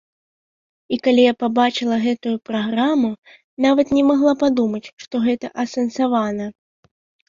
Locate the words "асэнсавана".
5.65-6.55